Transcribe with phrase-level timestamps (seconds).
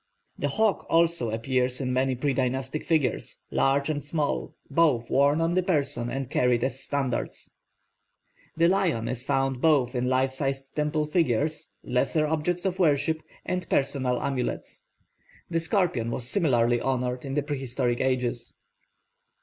[0.39, 5.61] The hawk also appears in many predynastic figures, large and small, both worn on the
[5.61, 7.51] person and carried as standards.
[8.57, 13.69] The lion is found both in life size temple figures, lesser objects of worship, and
[13.69, 14.85] personal amulets.
[15.51, 18.55] The scorpion was similarly honoured in the prehistoric ages.